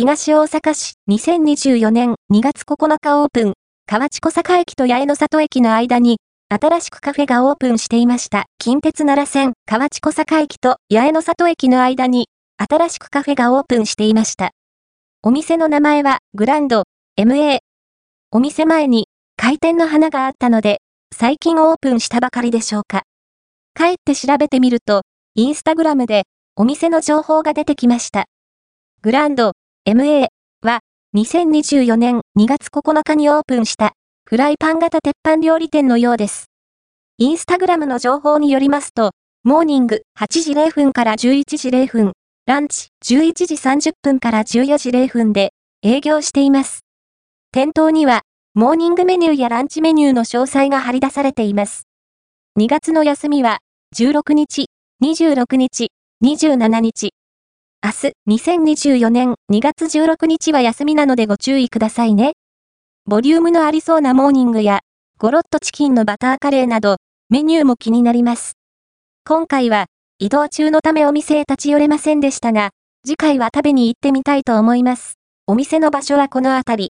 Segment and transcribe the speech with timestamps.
[0.00, 3.52] 東大阪市2024年2月9日オープン、
[3.86, 8.46] 河内小坂駅と八重の里駅の間に、新しくカフェがオープンしていました。
[8.58, 14.52] 近鉄奈良線河内小坂駅と八重の里駅の間に、新しくカフェがオープンしていました。
[15.22, 16.84] お店の名前はグランド
[17.18, 17.58] MA。
[18.30, 19.06] お店前に
[19.36, 20.78] 開店の花があったので、
[21.14, 23.02] 最近オープンしたばかりでしょうか。
[23.74, 25.02] 帰って調べてみると、
[25.34, 26.22] インスタグラムで
[26.56, 28.24] お店の情報が出てきました。
[29.02, 29.52] グランド
[29.90, 30.28] MA
[30.62, 30.78] は
[31.16, 33.94] 2024年2月9日にオープンした
[34.24, 36.44] フライパン型鉄板料理店のようです。
[37.18, 39.10] インスタグラムの情報によりますと、
[39.42, 42.12] モーニング8時0分から11時0分、
[42.46, 45.50] ランチ11時30分から14時0分で
[45.82, 46.84] 営業しています。
[47.50, 48.20] 店頭には、
[48.54, 51.88] モーニングメニューやランチメニューの詳細が貼り出されています。
[52.60, 53.58] 2月の休みは、
[53.96, 54.66] 16日、
[55.02, 55.88] 26日、
[56.22, 57.10] 27日。
[57.82, 62.34] 明日、2024年2月16日は休みなのでご注意くださいね。
[63.06, 64.80] ボリュームのありそうなモーニングや、
[65.18, 66.98] ゴロッとチキンのバターカレーなど、
[67.30, 68.52] メニューも気になります。
[69.24, 69.86] 今回は、
[70.18, 72.70] 移動中のためお店へ立ち寄れませんでしたが、
[73.02, 75.14] 次回は食べに行ってみたいと思います。
[75.46, 76.88] お店の場所はこの辺り。